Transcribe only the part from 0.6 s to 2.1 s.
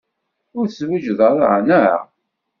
tezwiǧeḍ ara, neɣ?